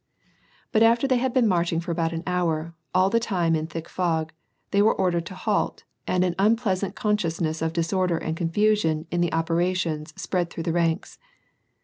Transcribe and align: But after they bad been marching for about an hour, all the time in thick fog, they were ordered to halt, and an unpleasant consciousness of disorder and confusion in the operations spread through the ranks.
But 0.71 0.81
after 0.81 1.05
they 1.07 1.19
bad 1.19 1.31
been 1.31 1.47
marching 1.47 1.79
for 1.79 1.91
about 1.91 2.11
an 2.11 2.23
hour, 2.25 2.73
all 2.91 3.11
the 3.11 3.19
time 3.19 3.55
in 3.55 3.67
thick 3.67 3.87
fog, 3.87 4.33
they 4.71 4.81
were 4.81 4.95
ordered 4.95 5.27
to 5.27 5.35
halt, 5.35 5.83
and 6.07 6.23
an 6.23 6.33
unpleasant 6.39 6.95
consciousness 6.95 7.61
of 7.61 7.71
disorder 7.71 8.17
and 8.17 8.35
confusion 8.35 9.05
in 9.11 9.21
the 9.21 9.31
operations 9.31 10.11
spread 10.19 10.49
through 10.49 10.63
the 10.63 10.73
ranks. 10.73 11.19